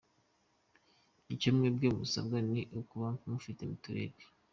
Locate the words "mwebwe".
1.55-1.87